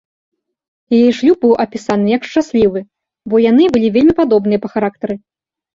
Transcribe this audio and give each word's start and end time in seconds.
Яе 0.99 1.09
шлюб 1.17 1.37
быў 1.45 1.53
апісаны 1.65 2.07
як 2.17 2.21
шчаслівы, 2.31 2.79
бо 3.33 3.45
яны 3.49 3.63
былі 3.77 3.87
вельмі 4.01 4.13
падобныя 4.23 4.59
па 4.67 4.75
характары. 4.77 5.15